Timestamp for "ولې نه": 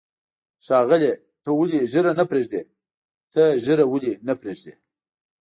3.91-4.33